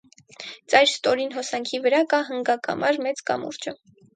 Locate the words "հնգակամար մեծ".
2.33-3.25